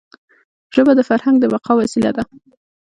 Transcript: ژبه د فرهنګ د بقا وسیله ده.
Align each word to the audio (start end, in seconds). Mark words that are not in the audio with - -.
ژبه 0.75 0.91
د 0.95 1.01
فرهنګ 1.09 1.35
د 1.39 1.45
بقا 1.53 1.73
وسیله 1.77 2.11
ده. 2.17 2.23